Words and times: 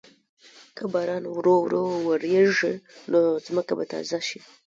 که 0.77 0.83
باران 0.93 1.23
ورو 1.35 1.55
ورو 1.63 1.83
وریږي، 2.07 2.73
نو 3.11 3.19
ځمکه 3.45 3.73
به 3.77 3.83
تازه 3.93 4.19
شي. 4.27 4.39